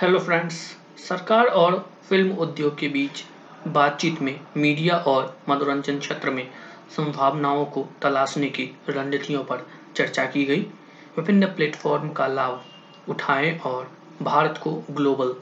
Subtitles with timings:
[0.00, 0.54] Hello friends
[1.08, 1.74] सरकार और
[2.08, 3.24] film उद्योग के बीच
[3.68, 6.48] बातचीत में मीडिया और मनोरंजन क्षेत्र में
[6.96, 9.66] संभावनाओं को तलाशने की रणनीतियों पर
[9.96, 10.60] चर्चा की गई।
[11.16, 12.64] विभिन्न प्लेटफॉर्म का लाभ
[13.08, 13.90] उठाएँ और
[14.22, 15.34] भारत को ग्लोबल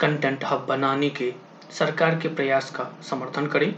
[0.00, 1.32] कंटेंट हब बनाने के
[1.70, 3.74] सरकार के प्रयास का समर्थन करें।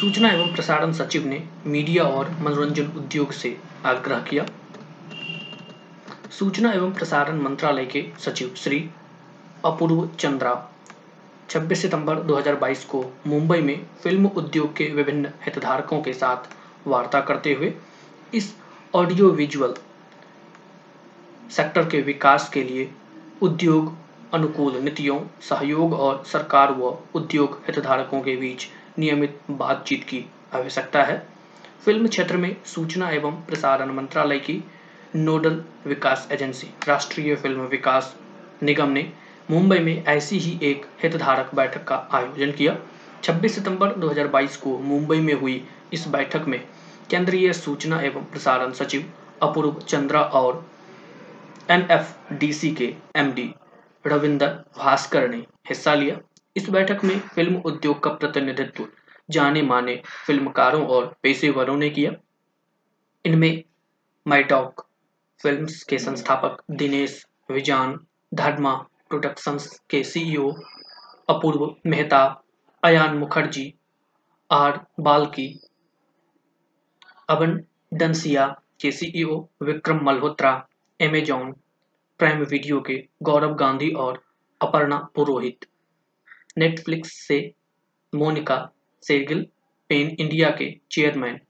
[0.00, 4.46] सूचना एवं प्रसारण सचिव ने मीडिया और मनोरंजन उद्योग से आग्रह किया।
[6.38, 8.90] सूचना एवं प्रसारण मंत्रालय के सचिव श्री
[9.64, 10.70] अपूर्व चंद्रा
[11.48, 16.48] 26 सितंबर 2022 को मुंबई में फ़िल्म उद्योग के विभिन्न हितधारकों के साथ
[16.86, 17.74] वार्ता करते हुए
[18.34, 18.56] इस
[18.94, 19.74] ऑडियो विजुअल
[21.50, 22.90] सेक्टर के विकास के लिए
[23.42, 23.94] उद्योग,
[24.34, 28.68] अनुकूल नीतियों, सहयोग और सरकार व उद्योग हितधारकों के बीच
[28.98, 31.28] नियमित बातचीत की आवश्यकता है।
[31.84, 34.64] फ़िल्म क्षेत्र में सूचना एवं प्रसारण मंत्रालय की
[35.16, 38.14] नोडल विकास एजेंसी, राष्ट्रीय फ़िल्म विकास
[38.62, 39.02] निगम ने
[39.50, 42.76] मुंबई में ऐसी ही एक हितधारक बैठक का आयोजन किया।
[43.24, 46.58] 26 सितंबर 2022 को मुंबई में हुई इस बैठक में
[47.10, 50.64] केंद्रीय सूचना एवं प्रसारण सचिव अपूर्व चंद्रा और
[51.70, 53.48] एनएफडीसी के एमडी
[54.06, 56.16] रविंदर भास्कर ने हिस्सा लिया।
[56.56, 58.86] इस बैठक में फ़िल्म उद्योग का प्रतिनिधित्व,
[59.30, 62.12] जाने माने फिल्मकारों और पेशेवरों ने किया।
[63.24, 63.62] इनमें
[64.26, 64.86] माइटॉक
[65.42, 67.98] फिल्म्स के संस्थापक दिनेश विजान,
[68.34, 68.74] धर्मा
[69.08, 70.52] प्रोडक्शंस के CEO
[71.28, 72.42] Apurva Mehta,
[72.82, 73.74] Ayan Mukherji,
[74.50, 75.60] R Balki
[77.94, 78.46] Abundantia
[78.80, 80.68] के CEO Vikram Malhotra,
[81.00, 81.52] Amazon
[82.18, 84.22] prime video के गौरव गांधी और
[84.60, 85.66] अपर्णा पुरोहित।
[86.58, 87.54] नेटफ्लिक्स से
[88.14, 88.70] मोनिका
[89.02, 89.46] सेगिल
[89.88, 91.40] पेन इंडिया के chairman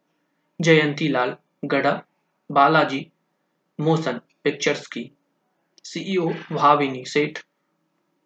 [1.09, 2.03] Jayantilal Gada
[2.51, 3.12] Balaji
[3.83, 5.11] motion pictures की।
[5.85, 7.39] CEO Bhavini Sheth,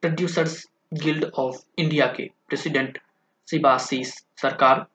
[0.03, 0.63] producers
[0.95, 2.99] guild of India के president
[3.49, 4.87] Shivashish Sarkar,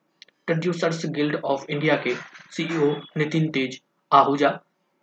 [0.46, 2.16] producers guild of India के
[2.52, 3.82] CEO Nitin Tej
[4.12, 4.60] Ahuja,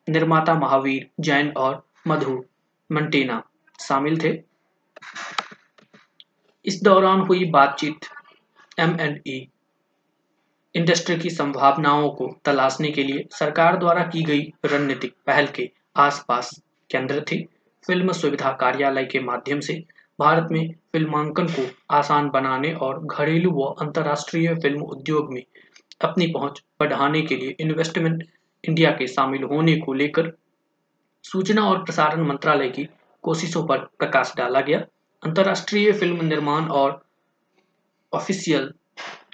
[0.06, 2.42] निर्माता महावीर जैन और मधु
[2.90, 3.42] मंटेना
[3.78, 4.32] शामिल थे।
[6.64, 8.06] इस दौरान हुई बातचीत
[8.78, 9.38] एम एंड ई
[10.74, 16.50] इंडस्ट्री की संभावनाओं को तलाशने के लिए सरकार द्वारा की गई रणनीतिक पहल के आसपास
[16.90, 17.42] केंद्र थी।
[17.84, 19.74] फ़िल्म सुविधा कार्यालय के माध्यम से
[20.18, 25.42] भारत में फिल्मांकन को आसान बनाने और घरेलू व अंतर्राष्ट्रीय फ़िल्म उद्योग में
[26.00, 28.24] अपनी पहुँच बढ़ाने के लिए इन्वेस्टमेंट
[28.64, 30.32] इंडिया के शामिल होने को लेकर
[31.24, 32.88] सूचना और प्रसारण मंत्रालय की
[33.22, 34.78] कोशिशों पर प्रकाश डाला गया।
[35.22, 37.00] अंतर्राष्ट्रीय फ़िल्म निर्माण और
[38.12, 38.72] ऑफिशियल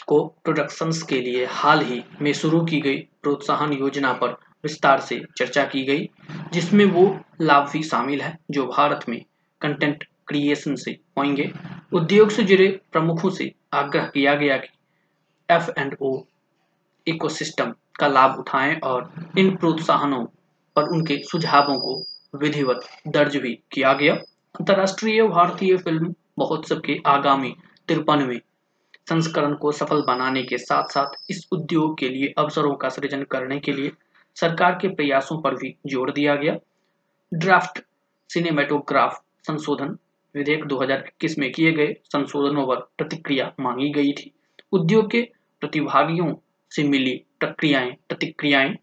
[0.07, 5.21] को प्रोडक्शंस के लिए हाल ही में शुरू की गई प्रोत्साहन योजना पर विस्तार से
[5.37, 6.09] चर्चा की गई,
[6.53, 9.25] जिसमें वो लाभ भी शामिल है जो भारत में
[9.61, 11.51] कंटेंट क्रिएशन से होंगे।
[11.93, 14.69] उद्योग से जुड़े प्रमुखों से आग्रह किया गया कि
[15.51, 16.21] एफ़ एंड ओ
[17.07, 20.25] इकोसिस्टम का लाभ उठाएँ और इन प्रोत्साहनों
[20.77, 22.03] पर उनके सुझावों को
[22.39, 24.15] विधिवत दर्ज भी किया गया।
[24.61, 27.55] अंतर्राष्ट्रीय भारतीय फ़िल्म महोत्सव के आगामी
[27.89, 28.41] तिरपनवे
[29.09, 33.59] संस्करण को सफल बनाने के साथ साथ इस उद्योग के लिए अवसरों का सृजन करने
[33.61, 33.93] के लिए
[34.37, 36.57] सरकार के प्रयासों पर भी ज़ोर दिया गया।
[37.35, 37.81] ड्राफ्ट
[38.31, 39.97] सिनेमेटोग्राफ संशोधन
[40.35, 44.33] विधेयक 2021 में किए गए संशोधनों पर प्रतिक्रिया मांगी गई थी।
[44.73, 45.29] उद्योग के
[45.61, 46.35] प्रतिभागियों
[46.71, 48.75] से मिली प्रक्रियाएँ, प्रतिक्रियाएँ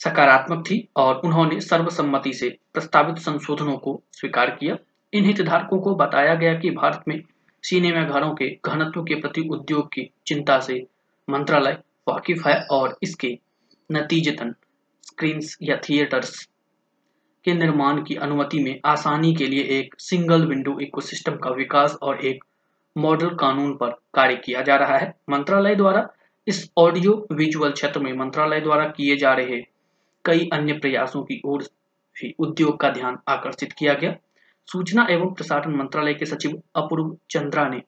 [0.00, 4.76] सकारात्मक थी और उन्होंने सर्वसम्मति से प्रस्तावित संशोधनों को स्वीकार किया।
[5.12, 7.22] इन हितधारकों को बताया गया कि भारत में
[7.62, 10.86] सिनेमा घरों के घनत्व के प्रति उद्योग की चिंता से
[11.28, 11.78] मंत्रालय
[12.08, 13.38] वाकिफ है और इसके
[13.90, 14.54] नतीजतन
[15.02, 16.48] स्क्रीन या थिएटर्स
[17.44, 22.24] के निर्माण की अनुमति में आसानी के लिए एक सिंगल विंडो इकोसिस्टम का विकास और
[22.26, 22.44] एक
[22.96, 26.06] मॉडल कानून पर कार्य किया जा रहा है। मंत्रालय द्वारा
[26.46, 29.60] इस ऑडियो विजुअल क्षेत्र में मंत्रालय द्वारा किए जा रहे
[30.24, 31.62] कई अन्य प्रयासों की ओर
[32.16, 34.16] भी उद्योग का ध्यान आकर्षित किया गया।
[34.68, 37.82] सूचना एवं प्रसारण मंत्रालय के सचिव अपूर्व चंद्रा ने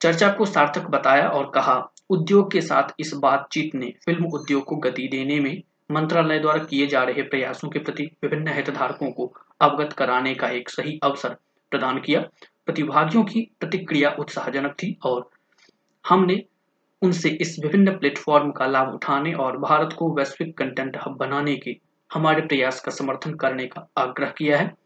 [0.00, 4.76] चर्चा को सार्थक बताया और कहा, उद्योग के साथ इस बातचीत ने फ़िल्म उद्योग को
[4.76, 9.92] गति देने में मंत्रालय द्वारा किए जा रहे प्रयासों के प्रति विभिन्न हितधारकों को अवगत
[9.92, 11.36] कराने का एक सही अवसर
[11.72, 12.20] प्रदान किया।
[12.66, 15.30] प्रतिभागियों की प्रतिक्रिया उत्साहजनक थी और
[16.04, 16.44] हमने
[17.02, 21.76] उनसे इस विभिन्न प्लेटफॉर्म का लाभ उठाने और भारत को वैश्विक कंटेंट हब बनाने के
[22.14, 24.79] हमारे प्रयास का समर्थन करने का आग्रह किया है।